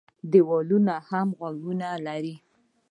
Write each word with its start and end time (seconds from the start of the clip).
ـ 0.15 0.31
دیوالونه 0.31 0.95
هم 1.09 1.27
غوږونه 1.39 1.89
لري. 2.05 2.35